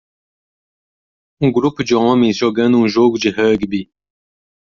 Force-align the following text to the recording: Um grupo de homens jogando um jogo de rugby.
Um 1.39 1.51
grupo 1.51 1.83
de 1.83 1.93
homens 1.93 2.35
jogando 2.35 2.75
um 2.79 2.87
jogo 2.89 3.19
de 3.19 3.29
rugby. 3.29 3.91